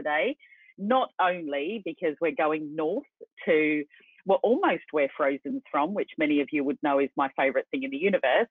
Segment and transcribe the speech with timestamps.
[0.00, 0.36] today,
[0.78, 3.04] not only because we're going north
[3.44, 3.84] to,
[4.24, 7.82] well, almost where Frozen's from, which many of you would know is my favorite thing
[7.82, 8.48] in the universe,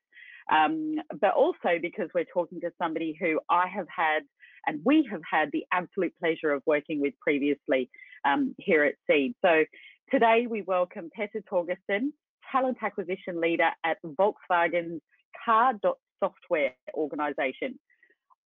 [0.51, 4.23] um, but also because we're talking to somebody who I have had
[4.65, 7.89] and we have had the absolute pleasure of working with previously
[8.25, 9.35] um, here at Seed.
[9.43, 9.63] So
[10.11, 12.11] today we welcome Petter Torgersen,
[12.51, 15.01] talent acquisition leader at Volkswagen's
[15.45, 17.79] car.software organization.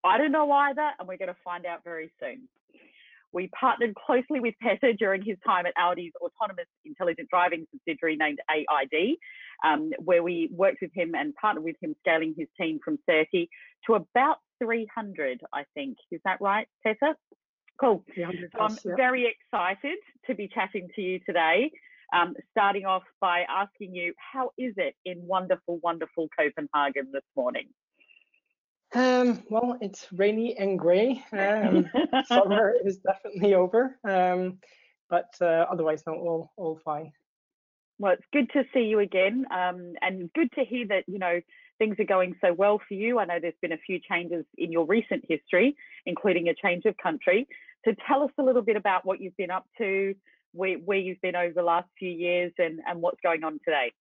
[0.03, 2.49] I don't know either, and we're going to find out very soon.
[3.33, 8.39] We partnered closely with Petter during his time at Audi's autonomous intelligent driving subsidiary named
[8.49, 9.17] AID,
[9.65, 13.49] um, where we worked with him and partnered with him scaling his team from 30
[13.87, 15.97] to about 300, I think.
[16.11, 17.15] Is that right, Petter?
[17.79, 18.03] Cool.
[18.15, 21.71] So I'm very excited to be chatting to you today.
[22.13, 27.69] Um, starting off by asking you, how is it in wonderful, wonderful Copenhagen this morning?
[28.93, 31.23] Um, well, it's rainy and grey.
[31.31, 31.89] Um,
[32.25, 34.59] summer is definitely over, um,
[35.09, 37.11] but uh, otherwise, no, all all fine.
[37.97, 41.41] Well, it's good to see you again, um, and good to hear that you know
[41.79, 43.19] things are going so well for you.
[43.19, 46.95] I know there's been a few changes in your recent history, including a change of
[46.97, 47.47] country.
[47.85, 50.15] So tell us a little bit about what you've been up to,
[50.53, 53.91] where, where you've been over the last few years, and, and what's going on today.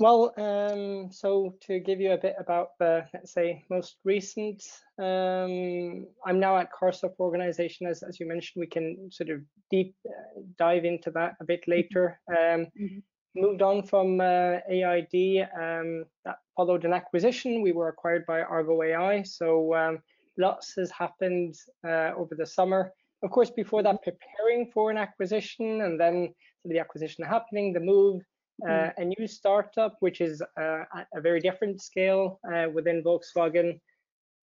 [0.00, 4.62] Well, um, so to give you a bit about the, let's say, most recent,
[4.98, 9.40] um, I'm now at Carsoft organization, as, as you mentioned, we can sort of
[9.70, 12.20] deep uh, dive into that a bit later.
[12.28, 12.98] Um, mm-hmm.
[13.34, 17.62] Moved on from uh, AID, um, that followed an acquisition.
[17.62, 19.98] We were acquired by Argo AI, so um,
[20.38, 21.56] lots has happened
[21.86, 22.92] uh, over the summer.
[23.22, 26.34] Of course, before that, preparing for an acquisition and then
[26.64, 28.22] the acquisition happening, the move,
[28.66, 33.80] uh, a new startup, which is uh, a very different scale uh, within Volkswagen.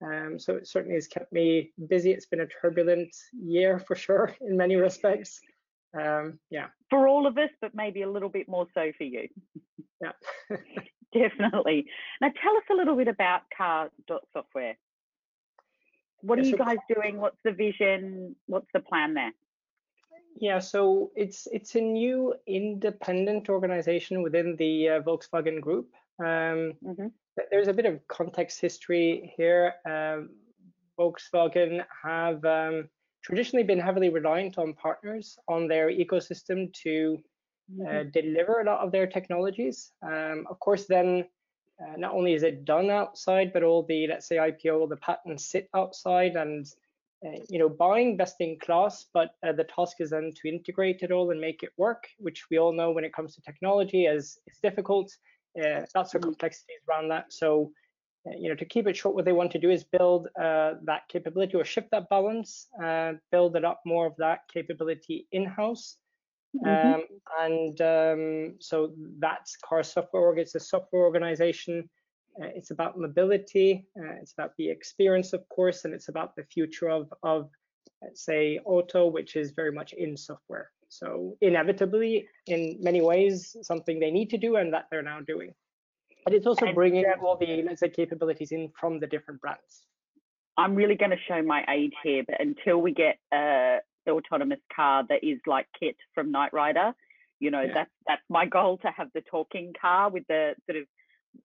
[0.04, 2.12] Um, so it certainly has kept me busy.
[2.12, 5.40] It's been a turbulent year for sure in many respects.
[5.98, 6.66] Um, yeah.
[6.90, 9.28] For all of us, but maybe a little bit more so for you.
[10.02, 10.12] Yeah.
[11.14, 11.86] Definitely.
[12.20, 13.90] Now tell us a little bit about Car
[14.32, 14.76] Software.
[16.20, 17.20] What are you guys doing?
[17.20, 18.34] What's the vision?
[18.46, 19.32] What's the plan there?
[20.38, 25.88] Yeah, so it's it's a new independent organization within the uh, Volkswagen Group.
[26.18, 27.06] Um, mm-hmm.
[27.50, 29.74] There's a bit of context history here.
[29.86, 30.30] Um,
[30.98, 32.88] Volkswagen have um,
[33.22, 37.18] traditionally been heavily reliant on partners on their ecosystem to
[37.80, 38.10] uh, mm-hmm.
[38.10, 39.92] deliver a lot of their technologies.
[40.02, 41.24] Um, of course, then
[41.80, 44.96] uh, not only is it done outside, but all the let's say IPO, all the
[44.96, 46.70] patents sit outside and uh,
[47.48, 51.10] you know, buying best in class, but uh, the task is then to integrate it
[51.10, 54.38] all and make it work, which we all know when it comes to technology is
[54.46, 55.10] it's difficult.
[55.60, 57.32] Uh, lots of complexities around that.
[57.32, 57.72] So,
[58.26, 60.74] uh, you know, to keep it short, what they want to do is build uh,
[60.84, 65.96] that capability or shift that balance, uh, build it up more of that capability in-house.
[66.64, 66.94] Mm-hmm.
[66.94, 67.04] Um,
[67.40, 70.38] and um, so that's Car Software Org.
[70.38, 71.88] It's a software organization
[72.42, 73.86] uh, it's about mobility.
[73.98, 77.50] Uh, it's about the experience, of course, and it's about the future of, of
[78.02, 80.70] let's say, auto, which is very much in software.
[80.88, 85.52] So inevitably, in many ways, something they need to do and that they're now doing.
[86.24, 89.86] But it's also bringing all the, let's say, capabilities in from the different brands.
[90.56, 95.04] I'm really going to show my age here, but until we get a autonomous car
[95.08, 96.92] that is like KITT from Knight Rider,
[97.40, 97.74] you know, yeah.
[97.74, 100.86] that's that's my goal to have the talking car with the sort of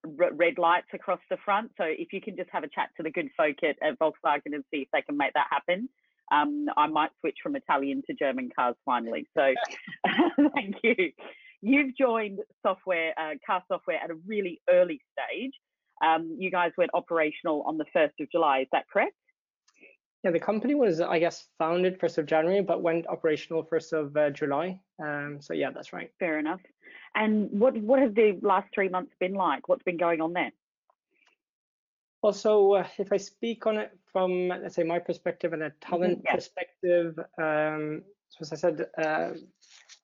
[0.06, 1.72] red lights across the front.
[1.78, 4.54] So if you can just have a chat to the good folk at, at Volkswagen
[4.54, 5.90] and see if they can make that happen.
[6.32, 9.28] Um, I might switch from Italian to German cars finally.
[9.38, 9.54] So
[10.56, 11.12] thank you.
[11.62, 15.54] You've joined software, uh, car software at a really early stage.
[16.04, 19.14] Um, you guys went operational on the 1st of July, is that correct?
[20.24, 24.18] Yeah, the company was, I guess, founded 1st of January, but went operational 1st of
[24.18, 24.80] uh, July.
[25.04, 26.12] Um, so yeah, that's right.
[26.20, 26.62] Fair enough.
[27.16, 29.68] And what what have the last three months been like?
[29.68, 30.52] What's been going on there?
[32.22, 35.70] Well, so uh, if I speak on it from, let's say, my perspective and a
[35.70, 36.36] mm-hmm, talent mm-hmm, yeah.
[36.36, 39.32] perspective, um, so as I said, uh,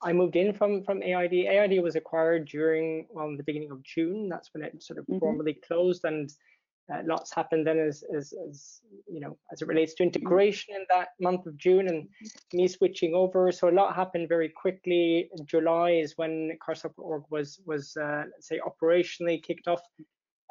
[0.01, 1.33] I moved in from from AID.
[1.33, 4.29] AID was acquired during well, in the beginning of June.
[4.29, 5.19] That's when it sort of mm-hmm.
[5.19, 6.29] formally closed, and
[6.93, 8.81] uh, lots happened then as, as, as,
[9.11, 12.07] you know as it relates to integration in that month of June and
[12.53, 13.51] me switching over.
[13.51, 15.29] So a lot happened very quickly.
[15.45, 16.57] July is when
[16.97, 19.81] Org was was uh, let's say operationally kicked off.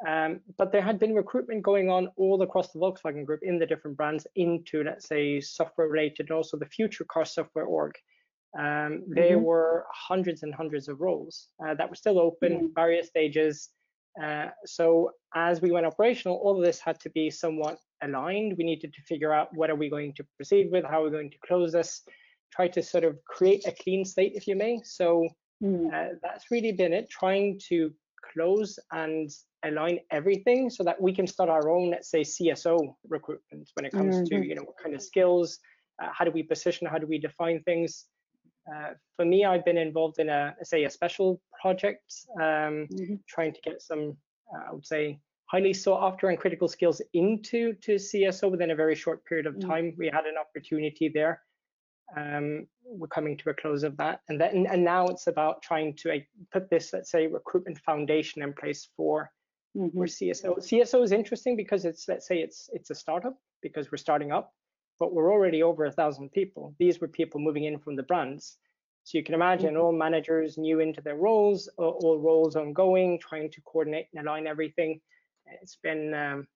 [0.07, 3.65] Um, but there had been recruitment going on all across the Volkswagen Group in the
[3.65, 7.93] different brands into let's say software related and also the future car software org.
[8.57, 9.43] Um, there mm-hmm.
[9.43, 12.65] were hundreds and hundreds of roles uh, that were still open, mm-hmm.
[12.75, 13.69] various stages.
[14.21, 18.55] Uh, so as we went operational, all of this had to be somewhat aligned.
[18.57, 21.11] We needed to figure out what are we going to proceed with, how are we
[21.11, 22.01] going to close this,
[22.53, 24.81] try to sort of create a clean slate, if you may.
[24.83, 25.27] So
[25.63, 25.93] mm.
[25.93, 27.91] uh, that's really been it, trying to
[28.33, 29.29] close and
[29.65, 33.91] align everything so that we can start our own, let's say, CSO recruitment when it
[33.91, 34.29] comes mm -hmm.
[34.29, 34.49] to, mm-hmm.
[34.49, 35.59] you know, what kind of skills,
[36.01, 38.07] uh, how do we position, how do we define things.
[38.73, 43.19] Uh, for me, I've been involved in a, say, a special project, um, mm -hmm.
[43.27, 44.03] trying to get some,
[44.53, 45.19] uh, I would say,
[45.51, 49.55] highly sought after and critical skills into to CSO within a very short period of
[49.55, 49.61] mm.
[49.61, 49.85] time.
[49.85, 49.97] Mm -hmm.
[49.97, 51.35] We had an opportunity there
[52.15, 54.21] um, we're coming to a close of that.
[54.29, 56.19] And then and now it's about trying to uh,
[56.51, 59.31] put this, let's say, recruitment foundation in place for
[59.75, 59.97] mm-hmm.
[59.97, 60.57] for CSO.
[60.57, 64.53] CSO is interesting because it's let's say it's it's a startup because we're starting up,
[64.99, 66.75] but we're already over a thousand people.
[66.79, 68.57] These were people moving in from the brands.
[69.03, 69.81] So you can imagine mm-hmm.
[69.81, 74.99] all managers new into their roles, all roles ongoing, trying to coordinate and align everything.
[75.61, 76.47] It's been um,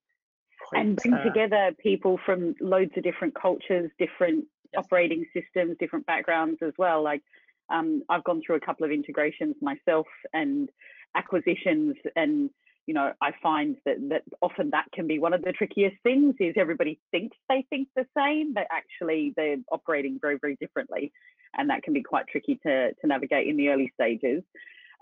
[0.68, 4.84] quite, and bring uh, together people from loads of different cultures, different yes.
[4.84, 7.02] operating systems, different backgrounds as well.
[7.02, 7.22] Like
[7.70, 10.70] um, I've gone through a couple of integrations myself and
[11.16, 12.50] acquisitions and
[12.88, 16.36] you know i find that that often that can be one of the trickiest things
[16.40, 21.12] is everybody thinks they think the same but actually they're operating very very differently.
[21.58, 24.44] And that can be quite tricky to to navigate in the early stages.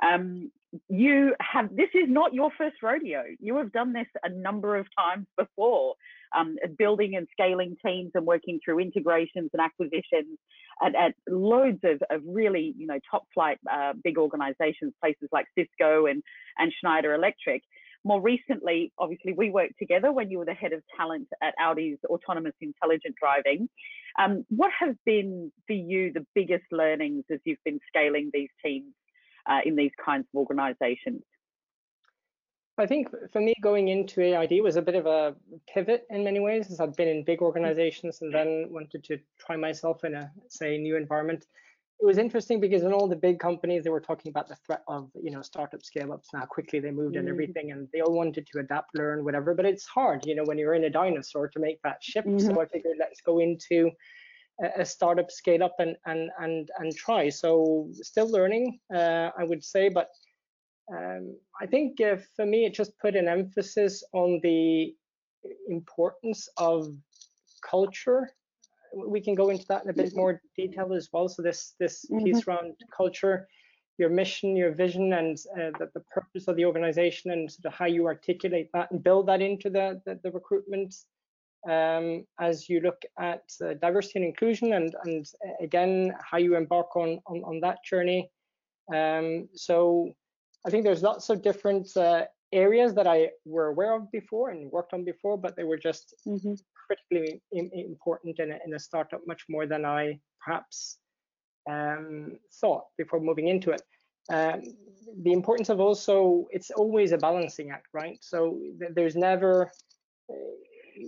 [0.02, 0.52] Um,
[0.88, 3.24] you have this is not your first rodeo.
[3.40, 5.96] You have done this a number of times before,
[6.36, 10.38] um, building and scaling teams and working through integrations and acquisitions
[10.82, 15.46] at, at loads of, of, really you know top flight uh, big organizations, places like
[15.58, 16.24] Cisco and
[16.58, 17.64] and Schneider Electric.
[18.06, 21.98] More recently, obviously, we worked together when you were the head of talent at Audi's
[22.06, 23.68] autonomous intelligent driving.
[24.18, 28.94] Um, what have been for you the biggest learnings as you've been scaling these teams
[29.50, 31.24] uh, in these kinds of organizations?
[32.80, 35.36] I think for me, going into AID was a bit of a
[35.68, 39.56] pivot in many ways, as I'd been in big organizations and then wanted to try
[39.56, 41.46] myself in a, say, new environment.
[42.02, 44.84] It was interesting because in all the big companies, they were talking about the threat
[44.88, 47.20] of, you know, startup scale-ups and how quickly they moved mm.
[47.20, 49.54] and everything, and they all wanted to adapt, learn, whatever.
[49.54, 52.28] But it's hard, you know, when you're in a dinosaur to make that shift.
[52.28, 52.56] Mm -hmm.
[52.56, 53.92] So I figured let's go into
[54.76, 59.64] a startup scale up and and and and try so still learning uh, i would
[59.64, 60.10] say but
[60.96, 64.94] um, i think uh, for me it just put an emphasis on the
[65.70, 66.88] importance of
[67.68, 68.30] culture
[69.08, 70.20] we can go into that in a bit mm-hmm.
[70.20, 73.48] more detail as well so this this piece around culture
[73.98, 77.74] your mission your vision and uh, the, the purpose of the organization and sort of
[77.74, 80.94] how you articulate that and build that into the the, the recruitment
[81.68, 86.56] um, as you look at uh, diversity and inclusion and, and uh, again, how you
[86.56, 88.30] embark on, on, on that journey.
[88.94, 90.14] Um, so
[90.66, 94.72] I think there's lots of different uh, areas that I were aware of before and
[94.72, 96.56] worked on before, but they were just mm -hmm.
[96.86, 101.00] critically important in a, in a, startup much more than I perhaps
[101.70, 103.84] um, thought before moving into it.
[104.32, 104.62] Um,
[105.24, 108.18] the importance of also, it's always a balancing act, right?
[108.32, 108.38] So
[108.80, 109.54] th there's never,
[110.32, 110.56] uh,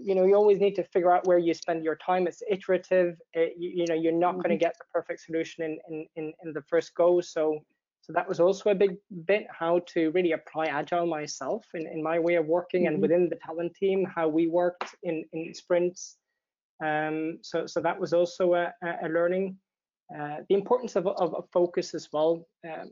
[0.06, 3.12] you know you always need to figure out where you spend your time it's iterative
[3.34, 4.44] it, you, you, know you're not mm-hmm.
[4.44, 7.44] going to get the perfect solution in, in in in the first go so
[8.02, 12.02] so that was also a big bit how to really apply agile myself in, in
[12.02, 12.94] my way of working mm-hmm.
[12.96, 16.18] and within the talent team how we worked in in sprints.
[16.84, 19.58] Um so so that was also a, a learning.
[20.14, 22.46] Uh, the importance of, of, of focus as well.
[22.66, 22.90] Um,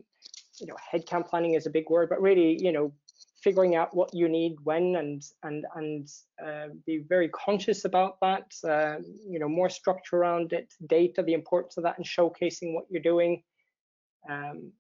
[0.60, 2.94] you know headcount planning is a big word but really you know
[3.42, 6.10] figuring out what you need when and and and
[6.46, 8.54] uh, be very conscious about that.
[8.64, 8.98] Uh,
[9.28, 13.02] you know more structure around it data the importance of that and showcasing what you're
[13.02, 13.42] doing.
[14.30, 14.72] Um,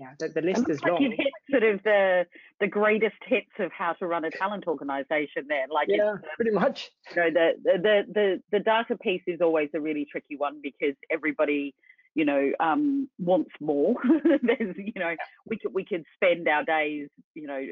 [0.00, 2.26] yeah the, the list is like long you've hit sort of the
[2.58, 6.90] the greatest hits of how to run a talent organization there like yeah pretty much
[7.14, 10.94] you know the, the the the data piece is always a really tricky one because
[11.10, 11.74] everybody
[12.14, 13.94] you know, um, wants more.
[14.42, 15.14] There's, you know,
[15.46, 17.64] we could we could spend our days, you know,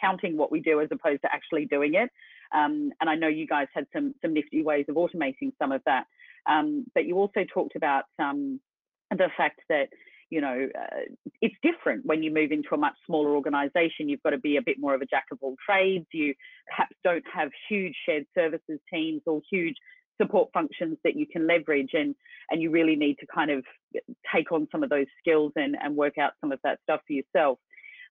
[0.00, 2.10] counting what we do as opposed to actually doing it.
[2.54, 5.82] Um, and I know you guys had some some nifty ways of automating some of
[5.84, 6.06] that.
[6.46, 8.60] Um, but you also talked about um,
[9.10, 9.88] the fact that
[10.34, 11.00] you know uh,
[11.40, 14.08] it's different when you move into a much smaller organization.
[14.08, 16.06] You've got to be a bit more of a jack of all trades.
[16.12, 16.34] You
[16.68, 19.76] perhaps don't have huge shared services teams or huge
[20.20, 22.16] support functions that you can leverage and
[22.50, 23.64] and you really need to kind of
[24.34, 27.12] take on some of those skills and and work out some of that stuff for
[27.12, 27.60] yourself.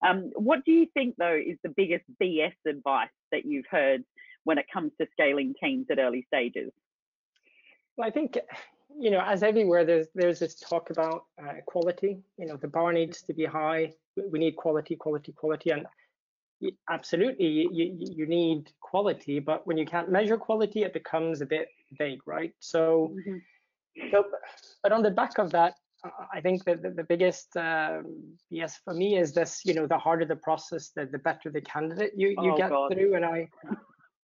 [0.07, 4.05] Um, what do you think though is the biggest bs advice that you've heard
[4.45, 6.71] when it comes to scaling teams at early stages?
[7.97, 8.37] Well i think
[9.00, 12.93] you know as everywhere there's there's this talk about uh, quality you know the bar
[12.93, 13.91] needs to be high.
[14.31, 15.71] We need quality quality quality.
[15.71, 15.85] And
[16.89, 21.45] absolutely you, you, you need quality but when you can't measure quality it becomes a
[21.45, 22.53] bit vague right?
[22.59, 24.09] So mm-hmm.
[24.12, 24.23] so
[24.81, 25.75] but on the back of that
[26.33, 29.97] i think that the, the biggest um, yes for me is this you know the
[29.97, 32.91] harder the process the, the better the candidate you you oh, get God.
[32.91, 33.15] through.
[33.15, 33.47] And I,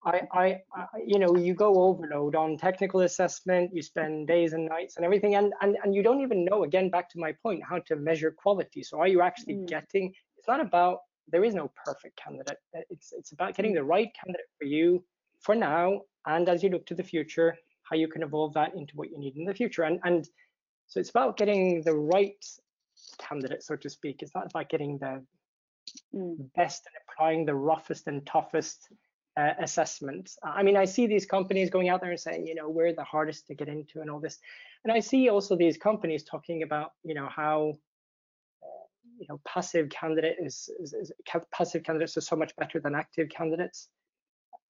[0.06, 4.66] I i i you know you go overload on technical assessment you spend days and
[4.66, 7.62] nights and everything and and, and you don't even know again back to my point
[7.70, 9.68] how to measure quality so are you actually mm.
[9.68, 11.00] getting it's not about
[11.32, 12.58] there is no perfect candidate.
[12.76, 15.04] Uh, it's it's about getting the right candidate for you
[15.42, 18.96] for now, and as you look to the future, how you can evolve that into
[18.96, 19.84] what you need in the future.
[19.84, 20.28] And and
[20.88, 22.44] so it's about getting the right
[23.20, 24.22] candidate, so to speak.
[24.22, 25.24] It's not about getting the
[26.14, 26.36] mm.
[26.56, 28.90] best and applying the roughest and toughest
[29.38, 30.38] uh, assessments.
[30.44, 33.04] I mean, I see these companies going out there and saying, you know, we're the
[33.04, 34.38] hardest to get into and all this.
[34.84, 37.74] And I see also these companies talking about, you know, how
[39.20, 41.12] you know passive candidate is, is, is,
[41.52, 43.90] passive candidates are so much better than active candidates.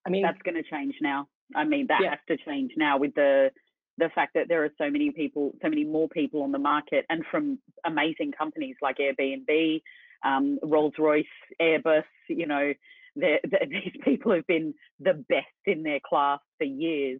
[0.05, 1.27] I mean that's going to change now.
[1.55, 2.09] I mean that yeah.
[2.11, 3.51] has to change now with the
[3.97, 7.05] the fact that there are so many people, so many more people on the market,
[7.09, 9.81] and from amazing companies like Airbnb,
[10.25, 11.25] um, Rolls Royce,
[11.61, 12.05] Airbus.
[12.27, 12.73] You know,
[13.69, 17.19] these people have been the best in their class for years.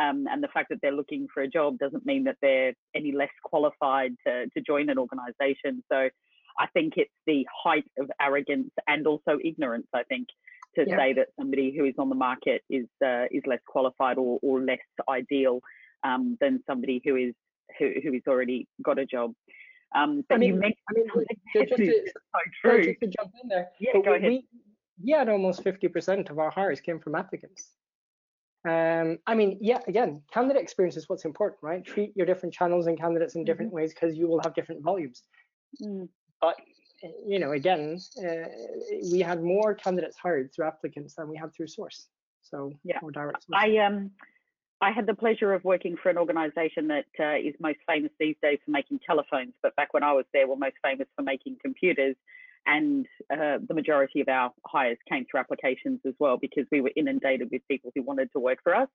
[0.00, 3.12] Um, and the fact that they're looking for a job doesn't mean that they're any
[3.12, 5.82] less qualified to, to join an organization.
[5.90, 6.08] So
[6.58, 9.88] I think it's the height of arrogance and also ignorance.
[9.94, 10.28] I think
[10.76, 10.96] to yeah.
[10.96, 14.60] say that somebody who is on the market is uh, is less qualified or, or
[14.60, 14.78] less
[15.08, 15.60] ideal
[16.04, 17.34] um, than somebody who is
[17.78, 19.32] who, who has already got a job.
[19.94, 21.06] Um, but I mean, I mean,
[21.54, 22.84] just, to, so true.
[22.84, 23.68] just to jump in there.
[23.80, 24.28] Yeah, go ahead.
[24.28, 24.44] We,
[25.02, 27.70] we had almost 50% of our hires came from applicants.
[28.68, 31.84] Um, I mean, yeah, again, candidate experience is what's important, right?
[31.84, 33.76] Treat your different channels and candidates in different mm-hmm.
[33.76, 35.22] ways because you will have different volumes.
[35.82, 36.08] Mm.
[36.40, 36.56] But
[37.26, 38.48] you know, again, uh,
[39.10, 42.08] we had more candidates hired through applicants than we had through source.
[42.42, 43.44] So yeah, more direct.
[43.44, 43.58] Source.
[43.62, 44.10] I um,
[44.80, 48.36] I had the pleasure of working for an organisation that uh, is most famous these
[48.42, 51.56] days for making telephones, but back when I was there, were most famous for making
[51.62, 52.16] computers.
[52.66, 56.92] And uh, the majority of our hires came through applications as well because we were
[56.94, 58.88] inundated with people who wanted to work for us.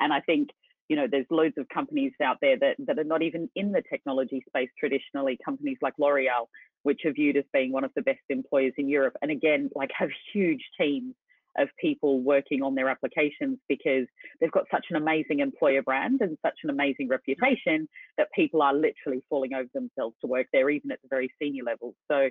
[0.00, 0.50] And I think
[0.88, 3.82] you know, there's loads of companies out there that, that are not even in the
[3.90, 6.46] technology space traditionally, companies like L'Oreal,
[6.82, 9.14] which are viewed as being one of the best employers in Europe.
[9.20, 11.14] And again, like have huge teams
[11.56, 14.06] of people working on their applications because
[14.40, 18.74] they've got such an amazing employer brand and such an amazing reputation that people are
[18.74, 21.94] literally falling over themselves to work there, even at the very senior levels.
[22.10, 22.30] So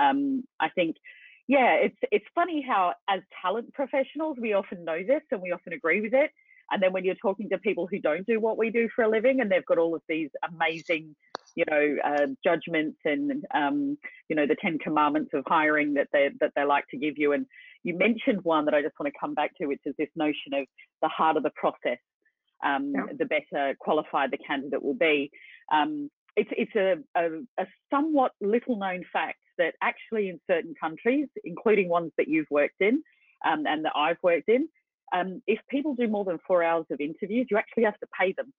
[0.00, 0.96] um, I think,
[1.46, 5.72] yeah, it's it's funny how as talent professionals we often know this and we often
[5.72, 6.30] agree with it,
[6.70, 9.08] and then when you're talking to people who don't do what we do for a
[9.08, 11.16] living and they've got all of these amazing,
[11.58, 13.98] you know, uh, judgments and, um,
[14.28, 17.32] you know, the 10 commandments of hiring that they, that they like to give you.
[17.32, 17.46] And
[17.82, 20.54] you mentioned one that I just want to come back to, which is this notion
[20.54, 20.66] of
[21.02, 21.98] the harder the process,
[22.64, 23.06] um, yeah.
[23.18, 25.32] the better qualified the candidate will be.
[25.72, 31.26] Um, it's it's a, a, a somewhat little known fact that actually in certain countries,
[31.42, 33.02] including ones that you've worked in
[33.44, 34.68] um, and that I've worked in,
[35.12, 38.32] um, if people do more than four hours of interviews, you actually have to pay
[38.36, 38.52] them.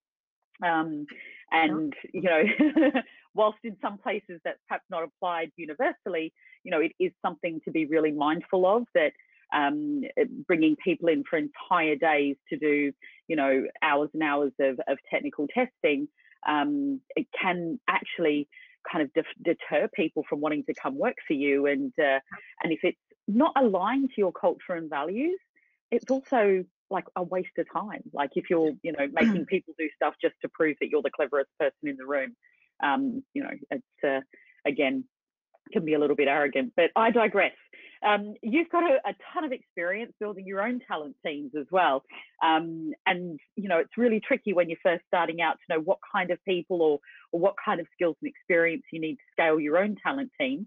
[0.61, 1.05] Um,
[1.51, 2.43] and you know,
[3.33, 7.71] whilst in some places that's perhaps not applied universally, you know, it is something to
[7.71, 9.13] be really mindful of that
[9.53, 10.03] um,
[10.47, 12.91] bringing people in for entire days to do,
[13.27, 16.07] you know, hours and hours of, of technical testing,
[16.47, 18.47] um, it can actually
[18.89, 21.65] kind of deter people from wanting to come work for you.
[21.65, 22.19] And uh,
[22.63, 25.39] and if it's not aligned to your culture and values,
[25.91, 28.03] it's also like a waste of time.
[28.13, 31.11] Like if you're, you know, making people do stuff just to prove that you're the
[31.11, 32.35] cleverest person in the room,
[32.83, 34.21] um, you know, it's uh,
[34.65, 35.03] again
[35.71, 36.73] can be a little bit arrogant.
[36.75, 37.53] But I digress.
[38.05, 42.03] Um, you've got a, a, ton of experience building your own talent teams as well,
[42.41, 45.97] um, and you know it's really tricky when you're first starting out to know what
[46.13, 46.99] kind of people or
[47.33, 50.65] or what kind of skills and experience you need to scale your own talent team.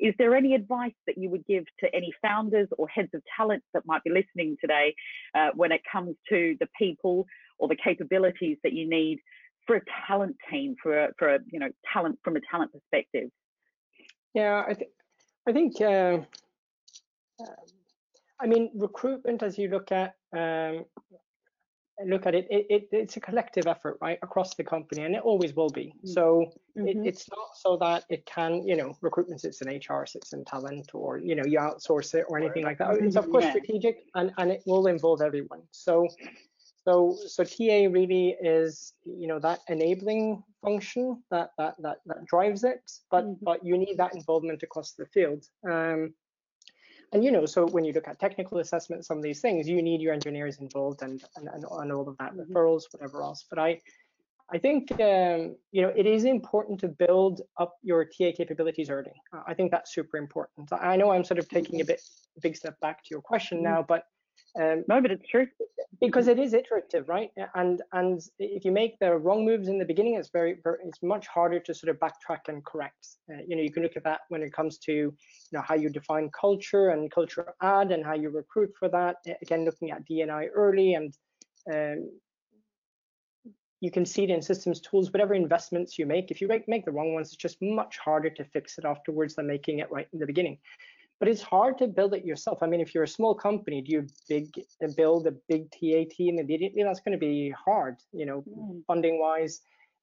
[0.00, 3.62] Is there any advice that you would give to any founders or heads of talent
[3.72, 4.94] that might be listening today
[5.34, 7.26] uh, when it comes to the people
[7.58, 9.18] or the capabilities that you need
[9.66, 13.30] for a talent team, for a, for a you know talent from a talent perspective?
[14.34, 14.90] Yeah, I think
[15.48, 16.18] I think uh,
[18.40, 20.84] I mean recruitment as you look at um,
[22.06, 25.22] look at it, it, it, it's a collective effort right across the company and it
[25.22, 26.08] always will be mm.
[26.08, 26.88] so mm-hmm.
[26.88, 30.44] it, it's not so that it can you know recruitment sits in hr sits in
[30.44, 33.50] talent or you know you outsource it or anything like that it's of course yeah.
[33.50, 36.08] strategic and and it will involve everyone so
[36.84, 42.64] so so TA really is you know that enabling function that that that, that drives
[42.64, 43.44] it but mm-hmm.
[43.44, 46.12] but you need that involvement across the field um
[47.14, 49.80] and you know, so when you look at technical assessment, some of these things, you
[49.80, 52.52] need your engineers involved and and, and, and all of that, mm-hmm.
[52.52, 53.46] referrals, whatever else.
[53.48, 53.80] But I
[54.52, 59.12] I think um, you know it is important to build up your TA capabilities early.
[59.46, 60.70] I think that's super important.
[60.72, 62.02] I know I'm sort of taking a bit
[62.42, 63.74] big step back to your question mm-hmm.
[63.74, 64.04] now, but
[64.60, 65.46] um, no, but it's true
[66.00, 67.30] because it is iterative, right?
[67.54, 71.02] And and if you make the wrong moves in the beginning, it's very, very it's
[71.02, 73.06] much harder to sort of backtrack and correct.
[73.30, 75.16] Uh, you know, you can look at that when it comes to you
[75.52, 79.16] know how you define culture and culture add and how you recruit for that.
[79.42, 81.16] Again, looking at DNI early and
[81.72, 82.10] um,
[83.80, 86.30] you can see it in systems tools, whatever investments you make.
[86.30, 89.34] If you make, make the wrong ones, it's just much harder to fix it afterwards
[89.34, 90.58] than making it right in the beginning.
[91.20, 92.62] But it's hard to build it yourself.
[92.62, 94.52] I mean, if you're a small company, do you big
[94.96, 96.82] build a big TA team immediately?
[96.82, 98.82] That's going to be hard, you know, mm.
[98.86, 99.62] funding wise,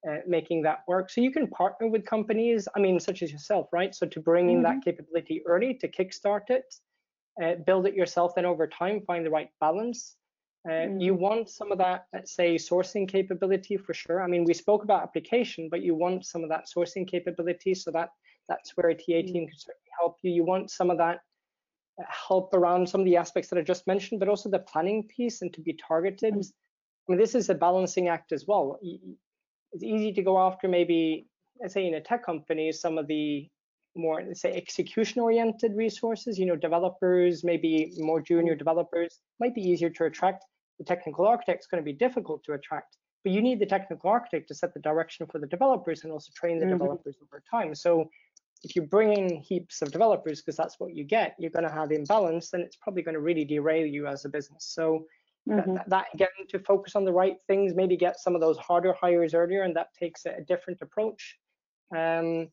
[0.10, 1.10] uh, making that work.
[1.10, 3.94] So you can partner with companies, I mean, such as yourself, right?
[3.94, 4.64] So to bring in mm -hmm.
[4.64, 4.90] that mm-hmm.
[4.90, 6.68] capability early, to kickstart it,
[7.44, 10.22] uh, build it yourself, then over time find the right balance
[10.70, 11.22] uh, you mm-hmm.
[11.22, 14.22] want some of that, let's say, sourcing capability for sure.
[14.22, 17.74] I mean, we spoke about application, but you want some of that sourcing capability.
[17.74, 18.10] So that
[18.52, 19.34] that's where a TA mm-hmm.
[19.34, 20.32] team can certainly help you.
[20.32, 21.18] You want some of that
[22.00, 25.08] uh, help around some of the aspects that I just mentioned, but also the planning
[25.16, 26.34] piece and to be targeted.
[26.34, 26.42] Mm-hmm.
[26.42, 28.80] I mean, this is a balancing act as well.
[29.74, 31.28] It's easy to go after maybe,
[31.60, 33.50] let's say, in a tech company, some of the
[33.96, 39.60] more let's say execution oriented resources you know developers maybe more junior developers might be
[39.62, 40.46] easier to attract
[40.82, 44.10] the technical architect is going to be difficult to attract, but you need the technical
[44.10, 46.80] architect to set the direction for the developers and also train the mm -hmm.
[46.80, 47.76] developers over time.
[47.76, 48.10] So
[48.64, 51.72] if you bring in heaps of developers, because that's what you get, you're going to
[51.72, 54.66] have imbalance, and it's probably going to really derail you as a business.
[54.66, 55.06] So
[55.50, 55.76] mm -hmm.
[55.76, 58.94] that, that, again, to focus on the right things, maybe get some of those harder
[59.02, 61.40] hires earlier, and that takes a, a different approach.
[61.96, 62.52] Um,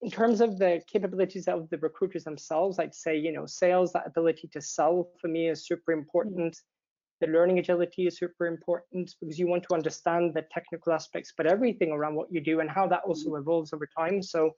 [0.00, 4.06] in terms of the capabilities of the recruiters themselves, I'd say, you know, sales, that
[4.06, 6.54] ability to sell for me is super important.
[6.54, 6.76] Mm -hmm
[7.20, 11.46] the learning agility is super important because you want to understand the technical aspects, but
[11.46, 13.40] everything around what you do and how that also mm-hmm.
[13.40, 14.22] evolves over time.
[14.22, 14.52] So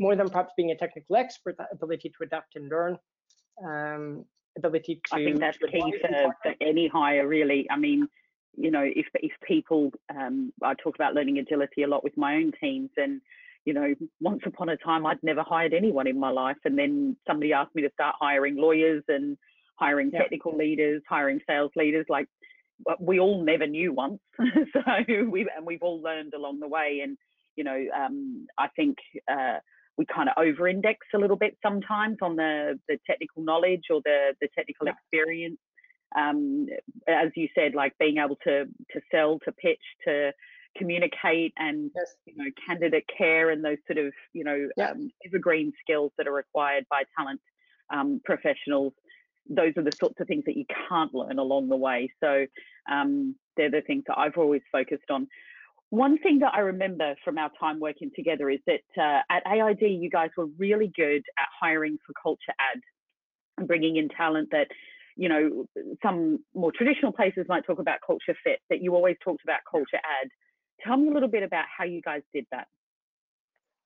[0.00, 2.98] more than perhaps being a technical expert, that ability to adapt and learn,
[3.64, 4.24] um,
[4.56, 5.14] ability to.
[5.14, 7.66] I think that's key for, for, any hire, really.
[7.70, 8.08] I mean,
[8.56, 12.36] you know, if if people, um, I talk about learning agility a lot with my
[12.36, 13.20] own teams, and
[13.66, 17.16] you know, once upon a time I'd never hired anyone in my life, and then
[17.26, 19.36] somebody asked me to start hiring lawyers and
[19.76, 22.06] hiring technical leaders, hiring sales leaders.
[22.08, 22.26] Like
[22.98, 24.80] we all never knew once, so
[25.28, 27.00] we and we've all learned along the way.
[27.02, 27.18] And
[27.56, 28.96] you know, um, I think
[29.30, 29.58] uh,
[29.96, 34.34] we kind of over-index a little bit sometimes on the the technical knowledge or the
[34.40, 34.92] the technical yeah.
[34.92, 35.58] experience.
[36.16, 36.66] Um,
[37.06, 40.32] as you said, like being able to to sell, to pitch, to
[40.76, 42.14] communicate and yes.
[42.26, 44.90] you know candidate care and those sort of you know yeah.
[44.90, 47.40] um, evergreen skills that are required by talent
[47.92, 48.92] um, professionals
[49.50, 52.10] those are the sorts of things that you can't learn along the way.
[52.22, 52.46] So
[52.90, 55.26] um, they're the things that I've always focused on.
[55.90, 59.82] One thing that I remember from our time working together is that uh, at AID,
[59.82, 62.80] you guys were really good at hiring for culture add
[63.58, 64.68] and bringing in talent that,
[65.16, 65.66] you know,
[66.00, 69.96] some more traditional places might talk about culture fit, but you always talked about culture
[69.96, 70.28] add.
[70.86, 72.68] Tell me a little bit about how you guys did that.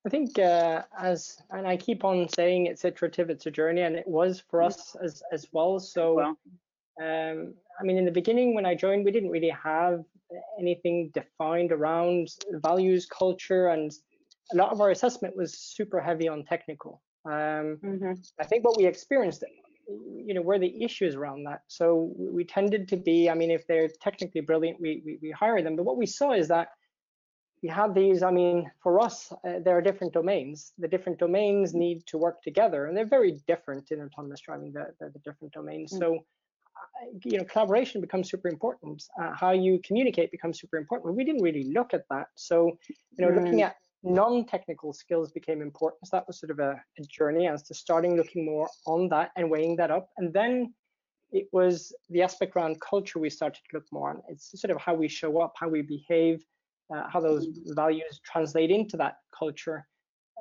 [0.07, 3.97] I think uh, as and I keep on saying it's iterative, it's a journey, and
[3.97, 4.67] it was for mm.
[4.67, 5.81] us as as well.
[5.81, 6.39] So, well.
[7.03, 10.05] Um, I mean, in the beginning when I joined, we didn't really have
[10.59, 13.93] anything defined around values, culture, and
[14.53, 17.03] a lot of our assessment was super heavy on technical.
[17.25, 18.13] Um, mm-hmm.
[18.41, 19.45] I think what we experienced,
[19.89, 21.63] you know, were the issues around that.
[21.69, 25.63] So we tended to be, I mean, if they're technically brilliant, we we, we hire
[25.63, 25.77] them.
[25.77, 26.69] But what we saw is that
[27.63, 30.73] we have these, I mean, for us, uh, there are different domains.
[30.79, 34.89] The different domains need to work together, and they're very different in autonomous driving, the,
[35.01, 35.91] the, the different domains.
[35.95, 35.99] Mm.
[35.99, 36.19] So, uh,
[37.25, 39.05] you know, collaboration becomes super important.
[39.21, 41.17] Uh, how you communicate becomes super important.
[41.17, 42.29] We didn't really look at that.
[42.35, 43.37] So, you know, mm.
[43.37, 46.07] looking at non-technical skills became important.
[46.07, 49.31] So that was sort of a, a journey as to starting looking more on that
[49.37, 50.11] and weighing that up.
[50.19, 50.75] And then
[51.33, 54.23] it was the aspect around culture we started to look more on.
[54.29, 56.45] It's sort of how we show up, how we behave,
[56.95, 59.87] uh, how those values translate into that culture.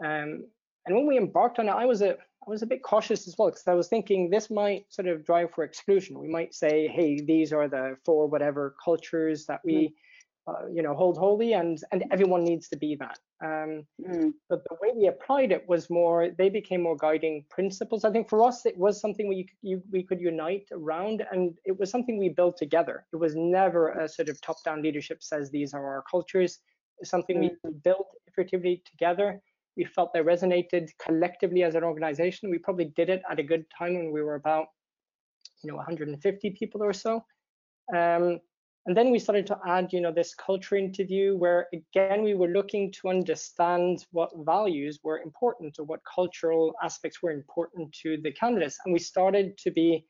[0.04, 0.46] Um,
[0.86, 2.12] and when we embarked on it, I was a
[2.46, 5.26] I was a bit cautious as well because I was thinking this might sort of
[5.26, 6.20] drive for exclusion.
[6.20, 9.94] We might say, hey, these are the four whatever cultures that we
[10.46, 13.18] uh, you know hold holy, and and everyone needs to be that.
[13.44, 14.32] Um, mm.
[14.50, 18.04] But the way we applied it was more, they became more guiding principles.
[18.04, 21.78] I think for us, it was something we, you, we could unite around, and it
[21.78, 23.06] was something we built together.
[23.14, 26.60] It was never a sort of top down leadership says these are our cultures.
[27.00, 27.50] It's something mm.
[27.64, 29.42] we built iteratively together.
[29.78, 32.50] We felt they resonated collectively as an organization.
[32.50, 34.68] We probably did it at a good time when we were about,
[35.64, 37.24] you know, 150 people or so.
[37.94, 38.40] Um,
[38.86, 42.50] and then we started to add, you know, this culture interview where again we were
[42.50, 48.32] looking to understand what values were important or what cultural aspects were important to the
[48.34, 48.78] candidates.
[48.84, 50.06] And we started to be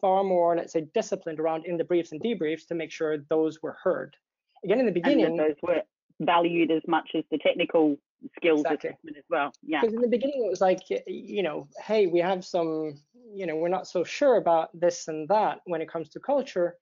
[0.00, 3.62] far more, let's say, disciplined around in the briefs and debriefs to make sure those
[3.62, 4.16] were heard.
[4.64, 5.82] Again, in the beginning, those were
[6.20, 7.96] valued as much as the technical
[8.36, 8.90] skills exactly.
[8.90, 9.52] assessment as well.
[9.62, 9.80] Yeah.
[9.80, 13.00] Because in the beginning it was like, you know, hey, we have some,
[13.32, 16.76] you know, we're not so sure about this and that when it comes to culture.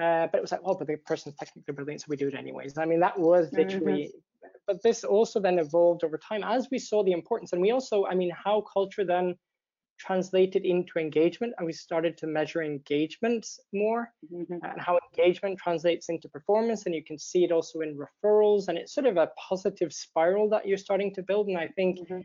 [0.00, 2.34] Uh, but it was like, oh, but the person's technically brilliant, so we do it
[2.34, 2.78] anyways.
[2.78, 3.56] I mean, that was mm-hmm.
[3.56, 4.02] literally.
[4.04, 4.48] Mm-hmm.
[4.66, 8.06] But this also then evolved over time as we saw the importance, and we also,
[8.06, 9.36] I mean, how culture then
[9.98, 14.54] translated into engagement and we started to measure engagement more mm-hmm.
[14.62, 18.76] and how engagement translates into performance and you can see it also in referrals and
[18.76, 22.20] it's sort of a positive spiral that you're starting to build and i think mm-hmm.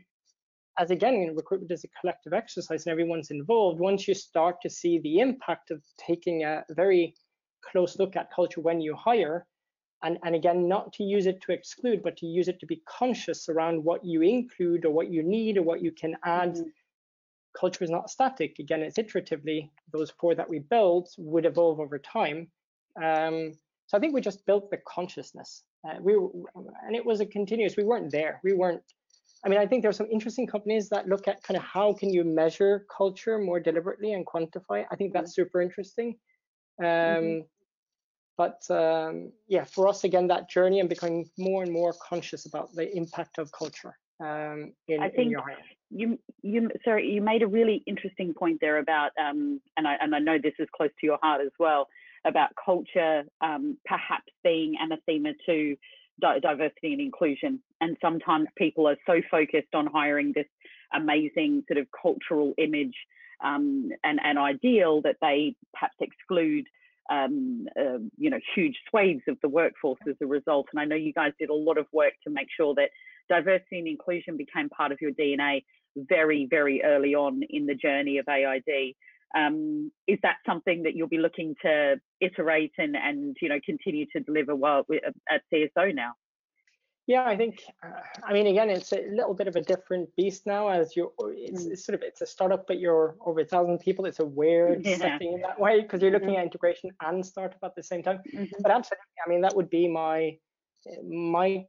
[0.78, 4.68] as again in recruitment is a collective exercise and everyone's involved once you start to
[4.68, 7.14] see the impact of taking a very
[7.70, 9.46] close look at culture when you hire
[10.02, 12.82] and, and again not to use it to exclude but to use it to be
[12.88, 16.68] conscious around what you include or what you need or what you can add mm-hmm
[17.58, 18.58] culture is not static.
[18.58, 19.70] Again, it's iteratively.
[19.92, 22.48] Those four that we built would evolve over time.
[23.02, 23.52] Um,
[23.86, 25.64] so I think we just built the consciousness.
[25.86, 27.76] Uh, we and it was a continuous.
[27.76, 28.40] We weren't there.
[28.44, 28.82] We weren't.
[29.44, 31.94] I mean, I think there are some interesting companies that look at kind of how
[31.94, 34.84] can you measure culture more deliberately and quantify.
[34.90, 36.18] I think that's super interesting.
[36.78, 37.40] Um, mm-hmm.
[38.36, 42.72] But um, yeah, for us again, that journey and becoming more and more conscious about
[42.74, 45.44] the impact of culture um, in, I think in your
[45.90, 50.14] you you sorry you made a really interesting point there about um, and I and
[50.14, 51.88] I know this is close to your heart as well
[52.24, 55.76] about culture um, perhaps being anathema to
[56.20, 57.60] diversity and inclusion.
[57.80, 60.46] And sometimes people are so focused on hiring this
[60.92, 62.94] amazing sort of cultural image
[63.42, 66.66] um, and and ideal that they perhaps exclude
[67.10, 70.66] um, uh, you know huge swathes of the workforce as a result.
[70.72, 72.90] And I know you guys did a lot of work to make sure that
[73.28, 75.64] diversity and inclusion became part of your DNA
[75.96, 78.94] very, very early on in the journey of AID.
[79.36, 84.06] Um, is that something that you'll be looking to iterate and, and you know continue
[84.12, 84.84] to deliver well
[85.30, 86.14] at CSO now?
[87.06, 87.62] Yeah, I think.
[87.82, 87.90] Uh,
[88.24, 90.68] I mean, again, it's a little bit of a different beast now.
[90.68, 91.72] As you, it's, mm.
[91.72, 94.04] it's sort of it's a startup, but you're over a thousand people.
[94.04, 94.96] It's a weird yeah.
[94.96, 96.38] setting in that way because you're looking mm-hmm.
[96.38, 98.20] at integration and startup at the same time.
[98.32, 98.62] Mm-hmm.
[98.62, 100.36] But absolutely, I mean, that would be my
[101.04, 101.64] my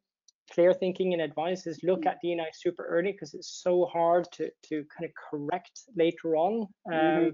[0.54, 4.50] clear thinking and advice is look at DNI super early because it's so hard to
[4.70, 6.68] to kind of correct later on.
[6.92, 7.30] Um, mm-hmm.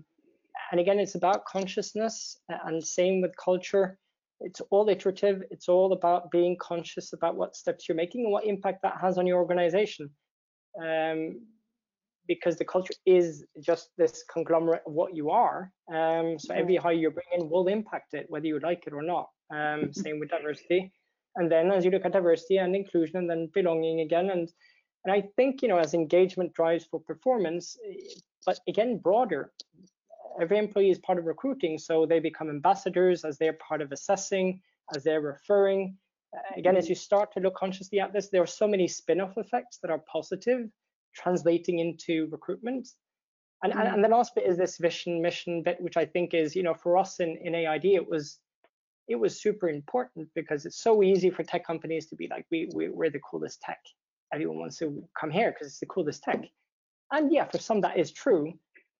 [0.71, 3.97] And again, it's about consciousness and same with culture.
[4.39, 5.43] It's all iterative.
[5.49, 9.17] It's all about being conscious about what steps you're making and what impact that has
[9.17, 10.09] on your organization.
[10.81, 11.41] Um,
[12.27, 15.71] because the culture is just this conglomerate of what you are.
[15.93, 19.01] Um, so every hire you bring in will impact it, whether you like it or
[19.01, 19.27] not.
[19.49, 19.91] Um, mm-hmm.
[19.93, 20.91] same with diversity
[21.37, 24.51] and then as you look at diversity and inclusion and then belonging again and
[25.05, 27.77] and i think you know as engagement drives for performance
[28.45, 29.51] but again broader
[30.41, 34.61] every employee is part of recruiting so they become ambassadors as they're part of assessing
[34.95, 35.97] as they're referring.
[36.55, 39.79] Again as you start to look consciously at this there are so many spin-off effects
[39.81, 40.69] that are positive
[41.15, 42.87] translating into recruitment.
[43.63, 43.95] And, and, mm-hmm.
[43.95, 46.75] and the last bit is this vision mission bit which i think is you know
[46.75, 48.39] for us in, in AID it was
[49.07, 52.69] it was super important because it's so easy for tech companies to be like, we,
[52.73, 53.79] we we're the coolest tech.
[54.33, 56.43] Everyone wants to come here because it's the coolest tech.
[57.11, 58.53] And yeah, for some that is true.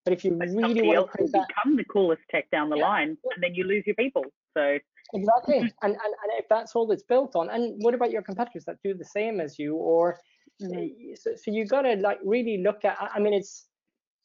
[0.05, 2.87] But if you but really want to that, become the coolest tech down the yeah.
[2.87, 4.23] line, and then you lose your people.
[4.55, 4.77] So
[5.13, 8.63] exactly, and, and and if that's all it's built on, and what about your competitors
[8.65, 10.17] that do the same as you, or
[10.63, 11.13] mm-hmm.
[11.15, 12.97] so, so you got to like really look at.
[13.01, 13.67] I mean, it's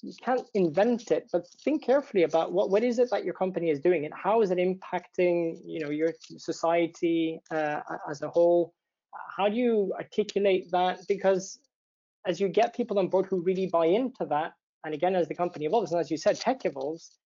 [0.03, 3.71] you can't invent it, but think carefully about what what is it that your company
[3.71, 8.75] is doing and how is it impacting you know your society uh, as a whole.
[9.37, 11.01] How do you articulate that?
[11.07, 11.61] Because
[12.27, 15.35] as you get people on board who really buy into that, and again as the
[15.35, 17.19] company evolves, and as you said, tech evolves,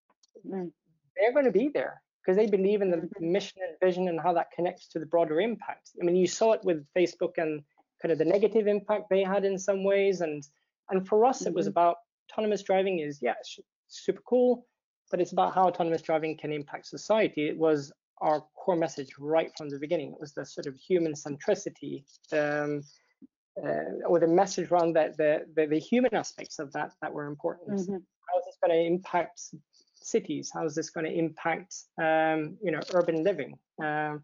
[0.46, 0.70] mm.
[1.16, 3.32] they're going to be there because they believe in the mm-hmm.
[3.32, 5.90] mission and vision and how that connects to the broader impact.
[6.00, 7.62] I mean, you saw it with Facebook and
[8.02, 10.42] kind of the negative impact they had in some ways, and
[10.90, 11.78] and for us, it was mm-hmm.
[11.78, 11.96] about
[12.30, 13.34] autonomous driving is, yeah,
[13.88, 14.66] super cool,
[15.10, 17.48] but it's about how autonomous driving can impact society.
[17.48, 20.12] It was our core message right from the beginning.
[20.12, 22.82] It was the sort of human centricity, um,
[23.62, 27.26] uh, or the message around that the, the, the human aspects of that that were
[27.26, 27.80] important.
[27.80, 27.92] Mm-hmm.
[27.94, 29.40] How is this going to impact
[29.94, 30.50] cities?
[30.52, 33.58] How is this going to impact um, you know urban living?
[33.82, 34.22] Um,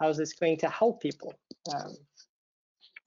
[0.00, 1.34] how is this going to help people?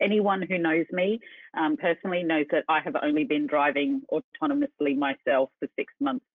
[0.01, 1.19] Anyone who knows me
[1.57, 6.25] um, personally knows that I have only been driving autonomously myself for six months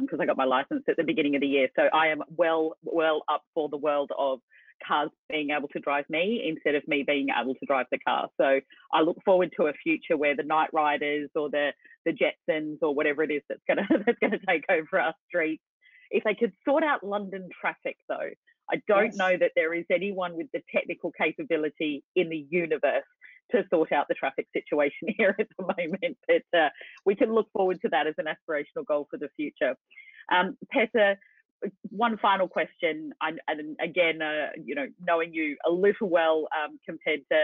[0.00, 1.68] because um, I got my license at the beginning of the year.
[1.76, 4.40] So I am well well up for the world of
[4.86, 8.28] cars being able to drive me instead of me being able to drive the car.
[8.40, 8.60] So
[8.92, 11.70] I look forward to a future where the Knight Riders or the
[12.04, 15.62] the Jetsons or whatever it is that's gonna that's gonna take over our streets.
[16.10, 18.30] If they could sort out London traffic though,
[18.70, 19.16] I don't yes.
[19.16, 23.04] know that there is anyone with the technical capability in the universe
[23.50, 26.16] to sort out the traffic situation here at the moment.
[26.26, 26.68] But uh,
[27.04, 29.76] we can look forward to that as an aspirational goal for the future.
[30.32, 31.18] Um, Petter,
[31.90, 36.78] one final question, and, and again, uh, you know, knowing you a little well um,
[36.86, 37.38] compared to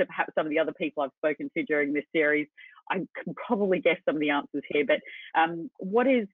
[0.00, 2.48] to perhaps some of the other people I've spoken to during this series,
[2.90, 4.84] I can probably guess some of the answers here.
[4.86, 5.00] But
[5.38, 6.26] um, what is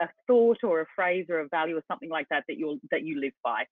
[0.00, 3.04] a thought or a phrase or a value or something like that that you that
[3.04, 3.64] you live by?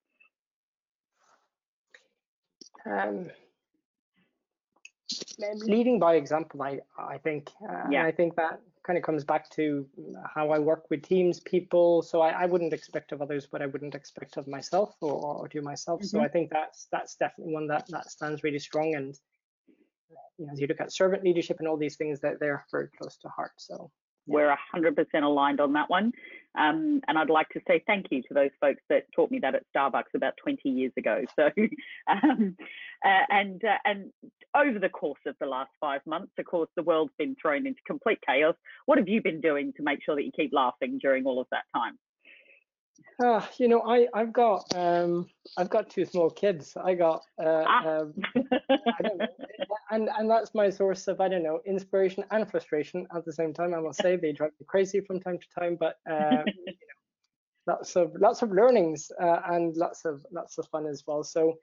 [2.87, 3.31] Um,
[5.65, 7.51] leading by example, I I think.
[7.69, 8.05] Uh, yeah.
[8.05, 9.87] I think that kind of comes back to
[10.35, 12.03] how I work with teams, people.
[12.03, 15.49] So I, I wouldn't expect of others what I wouldn't expect of myself or, or
[15.49, 16.01] do myself.
[16.01, 16.19] Mm-hmm.
[16.19, 18.95] So I think that's that's definitely one that that stands really strong.
[18.95, 19.19] And
[20.39, 22.89] you know, as you look at servant leadership and all these things, that they're very
[22.99, 23.53] close to heart.
[23.57, 23.91] So
[24.27, 26.13] we're 100% aligned on that one.
[26.57, 29.57] Um, and I'd like to say thank you to those folks that taught me that
[29.57, 31.23] at Starbucks about 20 years ago.
[31.37, 31.51] So,
[32.09, 32.57] um,
[33.05, 34.13] uh, and uh, and
[34.57, 37.81] over the course of the last five months, of course, the world's been thrown into
[37.87, 38.55] complete chaos.
[38.87, 41.49] What have you been doing to make sure that you keep laughing during all of
[41.51, 41.99] that time?
[43.23, 46.77] Uh, you know, I I've got um I've got two small kids.
[46.77, 47.87] I got uh, ah.
[47.87, 49.27] um, I
[49.91, 53.55] and and that's my source of I don't know inspiration and frustration at the same
[53.55, 53.73] time.
[53.73, 57.75] I must say they drive me crazy from time to time, but uh, you know,
[57.75, 61.23] lots of lots of learnings uh, and lots of lots of fun as well.
[61.23, 61.55] So.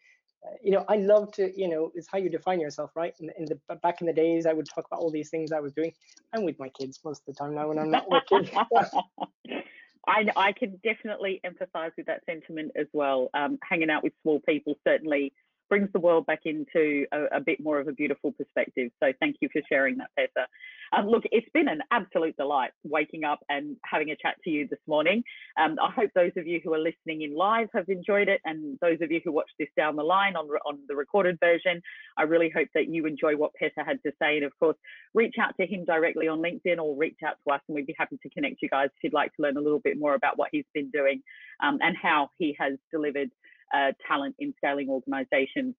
[0.44, 3.14] Uh, you know, I love to, you know, it's how you define yourself, right?
[3.20, 5.60] In, in the back in the days, I would talk about all these things I
[5.60, 5.94] was doing.
[6.34, 8.50] I'm with my kids most of the time now when I'm not working.
[10.08, 13.30] I, I can definitely empathize with that sentiment as well.
[13.34, 15.34] Um, hanging out with small people certainly
[15.72, 18.92] brings the world back into a, a, bit more of a beautiful perspective.
[19.02, 20.46] So thank you for sharing that, Petter.
[20.92, 24.68] Um, look, it's been an absolute delight waking up and having a chat to you
[24.70, 25.24] this morning.
[25.58, 28.78] Um, I hope those of you who are listening in live have enjoyed it, and
[28.82, 31.82] those of you who watch this down the line on, on the recorded version,
[32.18, 34.36] I really hope that you enjoy what Peter had to say.
[34.36, 34.76] And of course,
[35.14, 37.96] reach out to him directly on LinkedIn or reach out to us, and we'd be
[37.98, 40.38] happy to connect you guys if you'd like to learn a little bit more about
[40.38, 41.22] what he's been doing
[41.64, 43.30] um, and how he has delivered
[43.74, 45.76] uh, talent in scaling organizations.